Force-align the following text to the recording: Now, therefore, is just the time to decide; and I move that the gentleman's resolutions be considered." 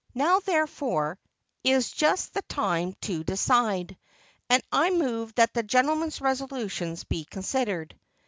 Now, 0.15 0.39
therefore, 0.39 1.19
is 1.63 1.91
just 1.91 2.33
the 2.33 2.41
time 2.41 2.93
to 3.01 3.23
decide; 3.23 3.99
and 4.49 4.63
I 4.71 4.89
move 4.89 5.31
that 5.35 5.53
the 5.53 5.61
gentleman's 5.61 6.21
resolutions 6.21 7.03
be 7.03 7.23
considered." 7.23 7.95